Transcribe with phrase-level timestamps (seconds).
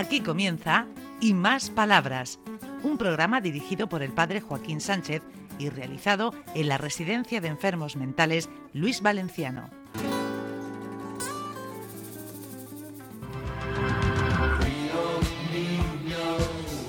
[0.00, 0.86] Aquí comienza
[1.20, 2.38] Y Más Palabras,
[2.82, 5.20] un programa dirigido por el padre Joaquín Sánchez
[5.58, 9.68] y realizado en la Residencia de Enfermos Mentales Luis Valenciano.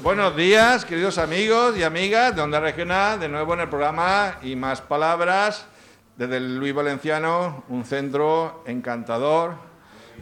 [0.02, 4.56] Buenos días, queridos amigos y amigas de Onda Regional, de nuevo en el programa Y
[4.56, 5.68] Más Palabras,
[6.16, 9.56] desde el Luis Valenciano, un centro encantador,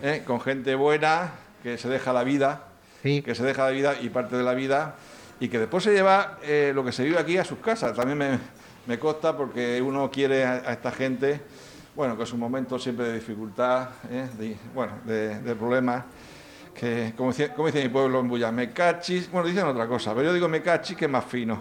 [0.01, 0.23] ¿eh?
[0.25, 2.68] con gente buena, que se deja la vida,
[3.01, 4.95] que se deja la vida y parte de la vida,
[5.39, 7.95] y que después se lleva eh, lo que se vive aquí a sus casas.
[7.95, 8.39] También me,
[8.89, 11.41] me consta porque uno quiere a, esta gente,
[11.95, 14.27] bueno, que es un momento siempre de dificultad, ¿eh?
[14.37, 16.05] de, bueno, de, problemas,
[16.73, 20.13] que como dice, como dice mi pueblo en Bulla, me cachis, bueno, dicen otra cosa,
[20.13, 21.59] pero yo digo me cachis que es más fino.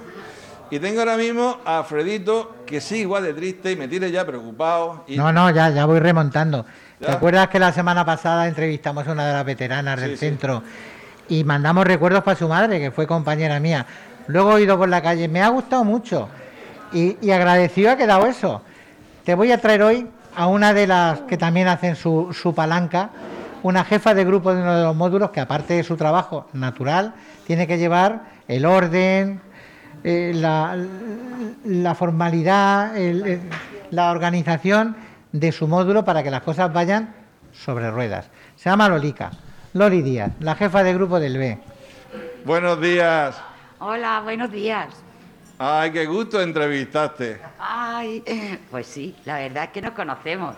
[0.70, 4.26] Y tengo ahora mismo a Fredito, que sí, igual de triste y me tiene ya
[4.26, 5.04] preocupado.
[5.06, 5.16] Y...
[5.16, 6.66] No, no, ya, ya voy remontando.
[6.98, 10.62] ¿Te acuerdas que la semana pasada entrevistamos a una de las veteranas del centro
[11.28, 13.86] y mandamos recuerdos para su madre, que fue compañera mía?
[14.26, 16.28] Luego he ido por la calle, me ha gustado mucho
[16.92, 18.62] y, agradecido ha quedado eso.
[19.24, 23.10] Te voy a traer hoy a una de las que también hacen su, su palanca,
[23.62, 27.14] una jefa de grupo de uno de los módulos que aparte de su trabajo natural,
[27.46, 29.40] tiene que llevar el orden,
[30.04, 32.92] eh, la, formalidad,
[33.90, 34.96] la organización
[35.32, 37.14] de su módulo para que las cosas vayan
[37.52, 38.28] sobre ruedas.
[38.56, 39.30] Se llama Lolica,
[39.74, 41.58] Loli Díaz, la jefa de grupo del B.
[42.44, 43.38] Buenos días.
[43.80, 44.88] Hola, buenos días.
[45.58, 47.40] Ay, qué gusto entrevistarte.
[47.58, 48.22] Ay,
[48.70, 50.56] pues sí, la verdad es que nos conocemos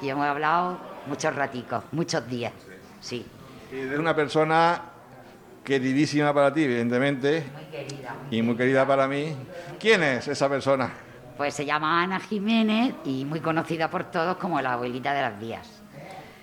[0.00, 2.52] y hemos hablado muchos raticos, muchos días,
[3.00, 3.26] sí.
[3.72, 4.80] Y de una persona
[5.64, 7.44] queridísima para ti, evidentemente.
[7.52, 8.14] Muy querida.
[8.30, 9.34] Y muy querida para mí.
[9.80, 10.92] ¿Quién es esa persona?
[11.36, 15.40] Pues se llama Ana Jiménez y muy conocida por todos como la abuelita de las
[15.40, 15.82] vías.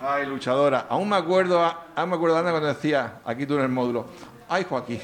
[0.06, 0.86] Ay, luchadora.
[0.90, 1.64] Aún me acuerdo,
[1.96, 4.06] aún me acuerdo Ana cuando decía, aquí tú en el módulo,
[4.50, 5.00] ay Joaquín,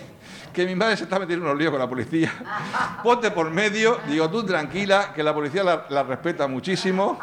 [0.52, 2.30] que mi madre se está metiendo unos líos con la policía.
[3.02, 7.18] Ponte por medio, digo tú tranquila, que la policía la, respeta muchísimo.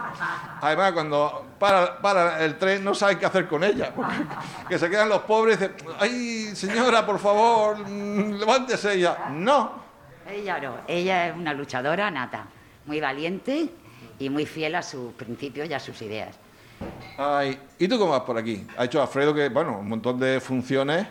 [0.62, 3.93] Además, cuando para, para, el tren no saben qué hacer con ella,
[4.71, 9.28] que se quedan los pobres y dicen, ay señora, por favor, mm, levántese ella.
[9.33, 9.84] No.
[10.27, 12.47] Ella no, ella es una luchadora nata,
[12.87, 13.69] muy valiente
[14.19, 16.39] y muy fiel a sus principios y a sus ideas.
[17.79, 18.67] ¿Y tú cómo vas por aquí?
[18.77, 21.07] Ha hecho Alfredo que, bueno, un montón de funciones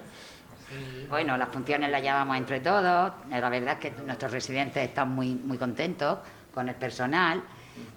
[1.09, 3.11] bueno, las funciones las llevamos entre todos.
[3.29, 6.19] La verdad es que nuestros residentes están muy, muy contentos
[6.53, 7.43] con el personal,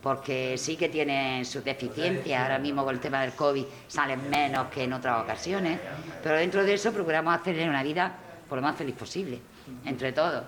[0.03, 2.43] porque sí que tienen sus deficiencias.
[2.43, 5.81] Ahora mismo con el tema del COVID salen menos que en otras ocasiones,
[6.23, 8.15] pero dentro de eso procuramos hacerles una vida
[8.49, 9.41] por lo más feliz posible,
[9.85, 10.45] entre todos.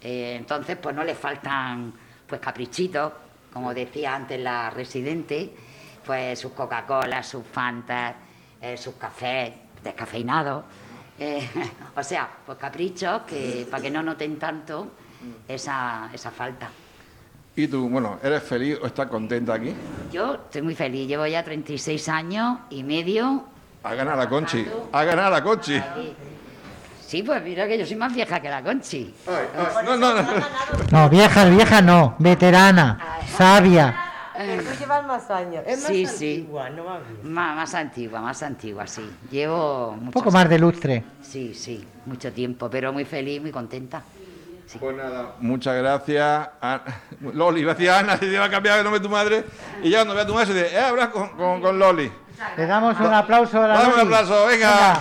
[0.00, 1.92] Eh, entonces, pues no les faltan
[2.26, 3.12] pues caprichitos,
[3.52, 5.52] como decía antes la residente,
[6.04, 8.14] pues sus Coca-Cola, sus Fantas,
[8.60, 10.64] eh, sus cafés descafeinados
[11.18, 11.48] eh,
[11.96, 14.92] o sea, pues caprichos que para que no noten tanto
[15.48, 16.70] esa, esa falta.
[17.56, 19.74] ¿Y tú, bueno, eres feliz o estás contenta aquí?
[20.12, 23.44] Yo estoy muy feliz, llevo ya 36 años y medio.
[23.82, 25.82] A ganar la Conchi, a ganar la Conchi.
[27.04, 29.12] Sí, pues mira que yo soy más vieja que la Conchi.
[29.84, 30.28] no, no, no.
[30.92, 34.07] No, vieja, vieja no, veterana, sabia.
[34.40, 35.64] Eh, tú llevas más años.
[35.66, 36.74] Es más sí, antigua, sí.
[36.76, 39.10] no más, más Más antigua, más antigua, sí.
[39.32, 39.88] Llevo...
[40.00, 41.02] Un poco más de lustre.
[41.20, 44.02] Sí, sí, mucho tiempo, pero muy feliz, muy contenta.
[44.78, 46.50] Pues nada, muchas gracias.
[47.32, 49.44] Loli, iba a decir Ana, se iba a cambiar el nombre de tu madre.
[49.82, 52.12] Y ya cuando ve a tu madre, se dice, eh, hablas con, con, Loli.
[52.56, 55.00] Le damos un aplauso a la Dame un aplauso, venga.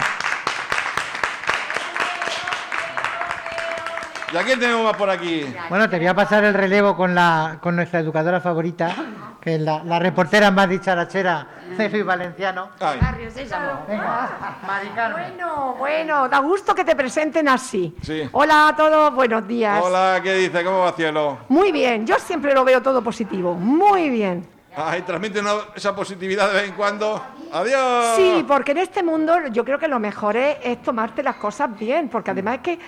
[4.33, 5.45] ¿Y a quién tenemos más por aquí?
[5.69, 8.93] Bueno, te voy a pasar el relevo con, la, con nuestra educadora favorita,
[9.47, 11.47] que es la, la reportera más dicharachera
[11.77, 12.71] de Valenciano.
[15.13, 17.95] Bueno, bueno, da gusto que te presenten así.
[18.33, 19.81] Hola a todos, buenos días.
[19.81, 20.65] Hola, ¿qué dice?
[20.65, 21.37] ¿Cómo va cielo?
[21.47, 24.45] Muy bien, yo siempre lo veo todo positivo, muy bien.
[24.75, 25.41] Ay, transmite
[25.75, 27.23] esa positividad de vez en cuando.
[27.53, 28.17] Adiós.
[28.17, 31.69] Sí, porque en este mundo yo creo que lo mejor es, es tomarte las cosas
[31.79, 32.79] bien, porque además es que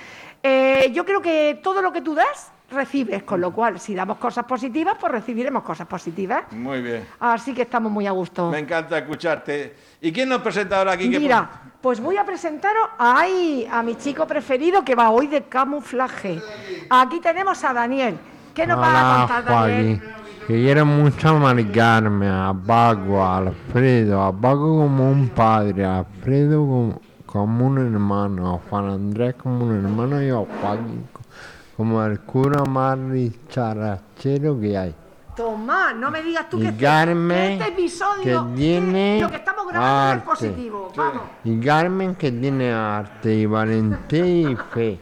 [0.43, 4.17] eh, yo creo que todo lo que tú das, recibes, con lo cual, si damos
[4.17, 6.51] cosas positivas, pues recibiremos cosas positivas.
[6.51, 7.05] Muy bien.
[7.19, 8.49] Así que estamos muy a gusto.
[8.49, 9.75] Me encanta escucharte.
[10.01, 11.09] ¿Y quién nos presenta ahora aquí?
[11.09, 11.49] Mira,
[11.81, 13.25] pues voy a presentaros a,
[13.71, 16.41] a mi chico preferido que va hoy de camuflaje.
[16.89, 18.17] Aquí tenemos a Daniel.
[18.53, 20.01] ¿Qué nos va a contar, Daniel?
[20.47, 26.57] que quiero mucho amargarme a Bago, a Alfredo, a Bago como un padre, a Alfredo
[26.61, 27.01] como
[27.31, 31.05] como un hermano, a Juan Andrés como un hermano y a Joaquín
[31.79, 34.93] como el cura más dicharachero que hay.
[35.33, 39.37] Tomás, no me digas tú Y que este, Carmen, este episodio, que tiene lo que
[39.37, 40.25] estamos grabando es arte.
[40.25, 40.91] positivo.
[40.93, 44.99] Vamos, Y Carmen que tiene arte y valentía y fe.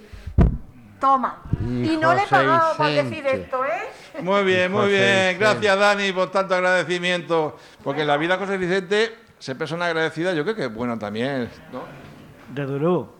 [1.00, 1.42] toma.
[1.60, 4.22] Y Y, no le he pagado por decir esto, ¿eh?
[4.22, 5.40] Muy bien, muy bien.
[5.40, 7.58] Gracias, Dani, por tanto agradecimiento.
[7.84, 11.50] Porque en la vida José Vicente, ser persona agradecida, yo creo que es bueno también,
[11.74, 11.82] ¿no?
[12.54, 13.16] Desde luego.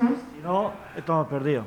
[0.00, 1.66] Si no, estamos perdidos.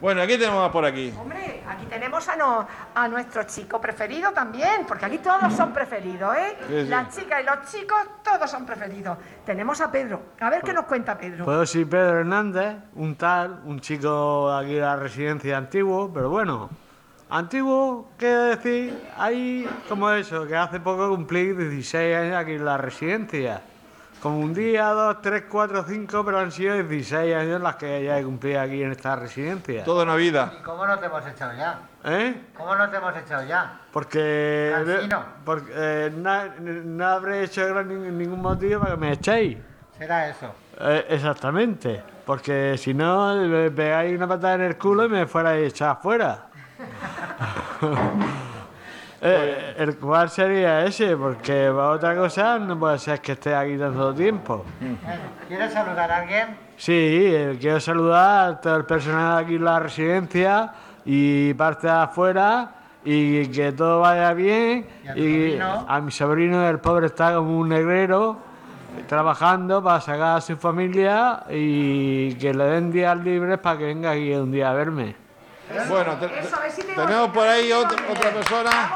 [0.00, 1.12] Bueno, aquí tenemos más por aquí.
[1.20, 6.36] Hombre, aquí tenemos a, no- a nuestro chico preferido también, porque aquí todos son preferidos,
[6.36, 6.56] ¿eh?
[6.68, 6.88] Sí, sí.
[6.88, 9.18] Las chicas y los chicos, todos son preferidos.
[9.44, 10.22] Tenemos a Pedro.
[10.40, 11.44] A ver qué nos cuenta Pedro.
[11.44, 16.70] Puedo soy Pedro Hernández, un tal, un chico aquí de la residencia antiguo, pero bueno,
[17.30, 19.02] antiguo, ¿qué decir?
[19.16, 23.62] Hay como eso, que hace poco cumplí 16 años aquí en la residencia.
[24.20, 28.18] Como un día, dos, tres, cuatro, cinco, pero han sido 16 años las que ya
[28.18, 29.84] he cumplido aquí en esta residencia.
[29.84, 30.54] Toda una vida.
[30.58, 31.78] ¿Y cómo no te hemos echado ya?
[32.04, 32.34] ¿Eh?
[32.56, 33.80] ¿Cómo no te hemos echado ya?
[33.92, 35.22] Porque, Cansino.
[35.44, 39.58] porque eh, no, no habré hecho ningún motivo para que me echéis.
[39.96, 40.52] Será eso.
[40.80, 45.72] Eh, exactamente, porque si no me pegáis una patada en el culo y me fuerais
[45.72, 46.46] echado afuera.
[49.20, 53.76] Eh, el cual sería ese, porque para otra cosa no puede ser que esté aquí
[53.76, 54.64] tanto tiempo.
[55.48, 56.56] ¿Quieres saludar a alguien?
[56.76, 60.72] Sí, eh, quiero saludar a todo el personal aquí en la residencia
[61.04, 62.70] y parte de afuera
[63.04, 64.86] y que todo vaya bien.
[65.02, 65.86] ¿Y a tu sobrino?
[65.88, 68.38] a mi sobrino, el pobre está como un negrero
[69.08, 74.12] trabajando para sacar a su familia y que le den días libres para que venga
[74.12, 75.16] aquí un día a verme.
[75.88, 78.90] Bueno, te- tengo- tenemos por ahí otra, otra persona.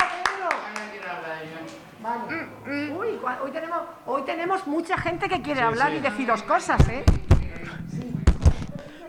[2.02, 2.90] Vale.
[2.93, 7.04] Uy, cua- hoy tenemos, hoy tenemos mucha gente que quiere hablar y deciros cosas, ¿eh?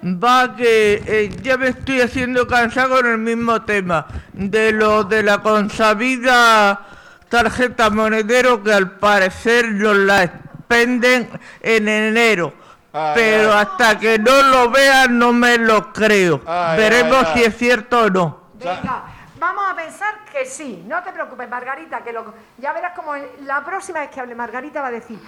[0.03, 5.23] Va que eh, ya me estoy haciendo cansado con el mismo tema de lo de
[5.23, 6.81] la consabida
[7.29, 11.29] tarjeta monedero que al parecer nos la expenden
[11.61, 12.53] en enero.
[12.91, 13.59] Ay, Pero ay.
[13.65, 16.41] hasta que no lo vean no me lo creo.
[16.45, 17.33] Ay, Veremos ay, ay.
[17.39, 18.39] si es cierto o no.
[18.59, 19.03] Venga,
[19.39, 20.83] vamos a pensar que sí.
[20.87, 23.13] No te preocupes, Margarita, que lo, ya verás como
[23.45, 25.19] la próxima vez que hable Margarita va a decir,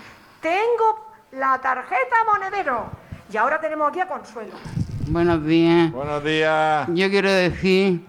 [0.41, 2.89] tengo la tarjeta monedero.
[3.31, 4.53] Y ahora tenemos aquí a Consuelo.
[5.07, 5.91] Buenos días.
[5.91, 6.87] Buenos días.
[6.93, 8.01] Yo quiero decir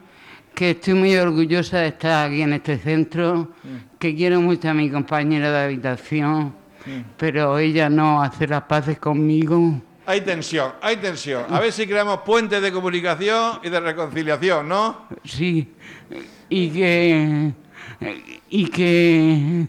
[0.54, 3.48] que estoy muy orgullosa de estar aquí en este centro,
[3.98, 6.54] que quiero mucho a mi compañera de habitación,
[7.18, 9.80] pero ella no hace las paces conmigo.
[10.06, 11.44] Hay tensión, hay tensión.
[11.50, 15.06] A ver si creamos puentes de comunicación y de reconciliación, ¿no?
[15.24, 15.74] Sí,
[16.48, 17.52] y que.
[18.48, 19.66] y que.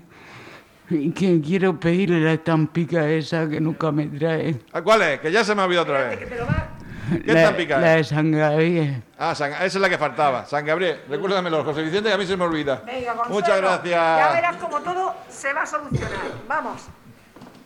[0.90, 4.56] y que quiero pedirle la estampica esa que nunca me trae.
[4.74, 5.20] ¿A ¿Cuál es?
[5.22, 6.20] Que ya se me ha olvidado otra vez.
[7.26, 8.10] ¿Qué la, estampica la es?
[8.10, 9.02] de San Gabriel.
[9.18, 10.46] Ah, San- esa es la que faltaba.
[10.46, 11.00] San Gabriel.
[11.10, 12.84] Recuérdamelo, José Vicente, que a mí se me olvida.
[12.86, 13.34] Venga, Consuelo.
[13.34, 14.34] Muchas Ya gracias.
[14.36, 16.12] verás como todo se va a solucionar.
[16.48, 16.82] Vamos.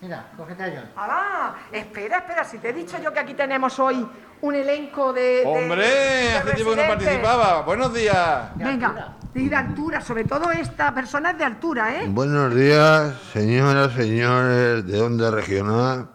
[0.02, 0.90] Mira, cógete a John.
[0.96, 1.56] ¡Hala!
[1.72, 4.08] Espera, espera, si te he dicho yo que aquí tenemos hoy
[4.42, 5.22] un elenco de.
[5.22, 6.88] de- Hombre, de hace tiempo que no residentes.
[6.88, 7.62] participaba.
[7.62, 8.50] Buenos días.
[8.56, 12.08] Venga, y de altura, sobre todo esta persona es de altura, ¿eh?
[12.10, 16.08] Buenos días, señoras, señores de Onda Regional.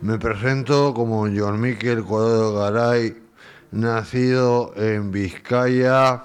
[0.00, 3.20] Me presento como John Miquel Cuadrado Garay,
[3.72, 6.22] nacido en Vizcaya.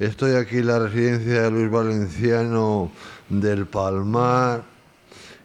[0.00, 2.90] Estoy aquí en la residencia de Luis Valenciano
[3.28, 4.62] del Palmar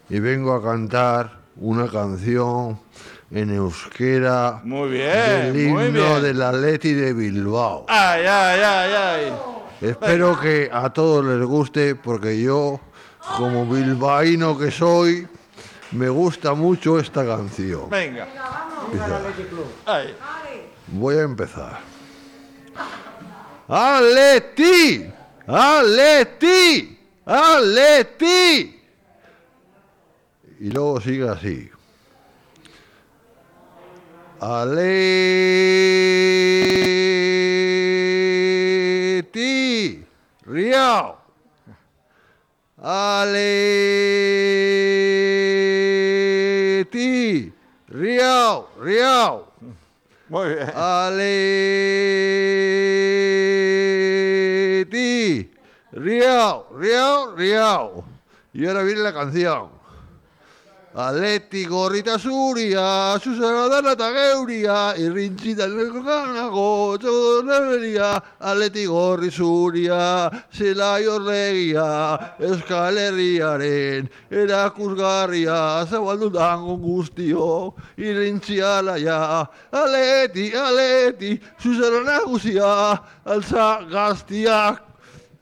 [0.08, 2.78] y vengo a cantar una canción
[3.30, 6.22] en euskera Muy del bien, muy himno bien.
[6.22, 7.86] del Atleti de Bilbao.
[7.88, 9.32] Ay, ay, ay, ay.
[9.80, 12.80] Espero que a todos les guste porque yo,
[13.36, 15.26] como bilbaíno que soy,
[15.92, 17.90] me gusta mucho esta canción.
[17.90, 18.26] Venga.
[19.84, 20.14] Ay.
[20.88, 21.80] Voy a empezar.
[23.68, 25.04] ¡Aleti!
[25.48, 26.98] ¡Aleti!
[27.26, 28.75] ¡Aleti!
[30.58, 31.70] Y luego sigue así.
[34.40, 34.86] Aleti.
[40.46, 41.18] Riao.
[42.78, 43.52] Aleti.
[47.88, 48.68] Riao.
[48.80, 49.52] Riao.
[50.28, 50.70] Muy bien.
[50.74, 51.96] Aleti.
[55.92, 58.04] Riao, riao, riao.
[58.52, 59.75] Y ahora viene la canción.
[60.96, 68.16] Aleti gorri eta zuria, zuzera dana eta geuria, irrintzitan leko ganago, txodo neberia.
[68.40, 71.84] Aleti gorri zuria, zela jorregia,
[72.40, 79.44] euskal herriaren, erakuzgarria, zabaldun dangon guztio, irrintzia laia.
[79.76, 82.72] Aleti, aleti, zuzera nagusia,
[83.26, 84.80] alza gaztiak,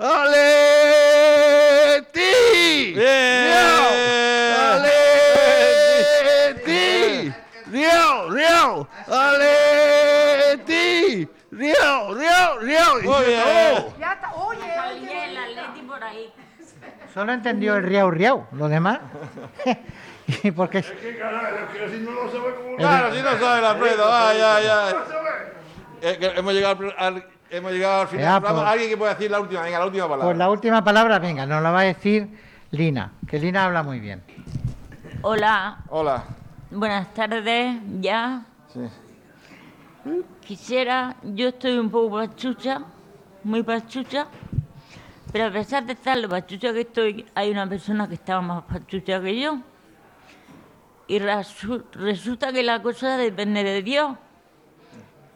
[0.03, 0.35] aleti!
[2.99, 3.47] Yeah!
[3.55, 4.54] yeah!
[7.75, 8.87] ¡Río, río!
[9.11, 10.79] ¡Aleti!
[11.51, 13.03] ¡Río, río, río!
[13.03, 13.41] Muy se bien.
[13.41, 13.95] acabó.
[13.99, 14.33] Ya está.
[14.37, 14.61] Oye,
[14.93, 15.35] Oye, el
[15.85, 16.33] por ahí.
[17.13, 19.01] Solo entendió el riau riau, lo demás.
[20.45, 20.85] y porque
[22.79, 24.95] Claro, si no sabe el Alfredo, ay, ay, ay.
[26.03, 28.53] Eh, que hemos, llegado al, hemos llegado al final Ya, pues.
[28.53, 30.27] Alguien que pueda decir la última, venga, la última palabra.
[30.27, 32.29] pues la última palabra, venga, nos la va a decir
[32.71, 34.23] Lina, que Lina habla muy bien.
[35.23, 36.23] Hola, Hola.
[36.71, 38.45] Buenas tardes, ya.
[38.73, 38.81] Sí.
[40.47, 42.83] Quisiera, yo estoy un poco pachucha,
[43.43, 44.27] muy pachucha,
[45.33, 48.65] pero a pesar de estar lo pachucha que estoy, hay una persona que estaba más
[48.65, 49.59] pachucha que yo.
[51.07, 54.17] Y resu- resulta que la cosa depende de Dios.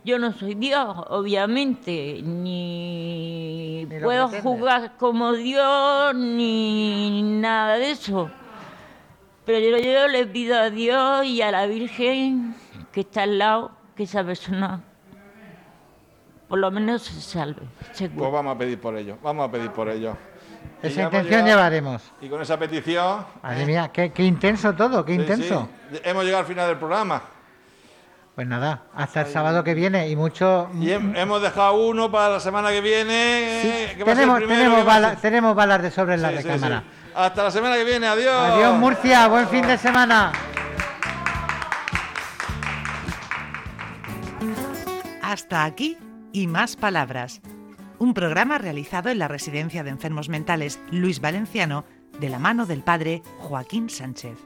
[0.05, 4.41] Yo no soy Dios, obviamente, ni puedo pretende.
[4.41, 8.31] jugar como Dios, ni nada de eso.
[9.49, 12.55] Pero yo, yo le pido a Dios y a la Virgen
[12.93, 14.83] que está al lado que esa persona
[16.49, 17.63] por lo menos se salve.
[17.97, 20.15] Pues vamos a pedir por ello, vamos a pedir por ello.
[20.83, 22.03] Esa intención llegado- llevaremos.
[22.21, 23.25] Y con esa petición...
[23.43, 25.67] Madre mía, qué, qué intenso todo, qué sí, intenso.
[25.93, 27.23] sí, hemos llegado al final del programa.
[28.35, 30.69] Pues nada, hasta el sábado que viene y mucho...
[30.75, 33.61] Y hem- hemos dejado uno para la semana que viene.
[33.63, 35.17] Sí, eh, tenemos, primero bala-
[35.55, 36.49] balas de sobre en la Sí, sí, sí.
[36.49, 36.85] recámara.
[37.19, 38.33] Hasta la semana que viene, adiós.
[38.33, 40.31] Adiós Murcia, buen fin de semana.
[45.21, 45.99] Hasta aquí
[46.33, 47.41] y más palabras.
[47.99, 51.85] Un programa realizado en la Residencia de Enfermos Mentales Luis Valenciano
[52.21, 54.39] de la mano del padre Joaquín Sánchez.